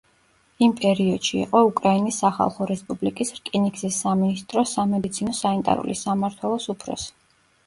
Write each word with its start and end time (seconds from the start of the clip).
იმ 0.67 0.71
პერიოდში 0.77 1.35
იყო 1.41 1.59
უკრაინის 1.67 2.17
სახალხო 2.23 2.67
რესპუბლიკის 2.71 3.31
რკინიგზის 3.35 4.01
სამინისტროს 4.07 4.75
სამედიცინო-სანიტარული 4.79 5.99
სამმართველოს 6.03 6.69
უფროსი. 6.77 7.09